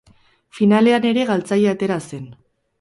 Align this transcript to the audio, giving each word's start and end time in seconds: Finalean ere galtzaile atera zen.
Finalean 0.59 1.05
ere 1.11 1.27
galtzaile 1.33 1.71
atera 1.77 2.01
zen. 2.09 2.29